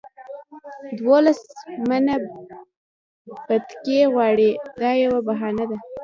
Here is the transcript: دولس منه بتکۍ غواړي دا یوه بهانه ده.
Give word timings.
دولس 1.03 1.41
منه 1.89 2.15
بتکۍ 3.47 3.99
غواړي 4.13 4.49
دا 4.81 4.91
یوه 5.05 5.19
بهانه 5.27 5.65
ده. 5.71 5.77